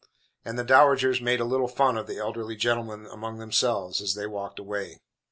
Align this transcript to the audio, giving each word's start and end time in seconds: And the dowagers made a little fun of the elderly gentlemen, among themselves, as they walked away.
And 0.43 0.57
the 0.57 0.63
dowagers 0.63 1.21
made 1.21 1.39
a 1.39 1.45
little 1.45 1.67
fun 1.67 1.95
of 1.95 2.07
the 2.07 2.17
elderly 2.17 2.55
gentlemen, 2.55 3.05
among 3.05 3.37
themselves, 3.37 4.01
as 4.01 4.15
they 4.15 4.25
walked 4.25 4.57
away. 4.57 4.97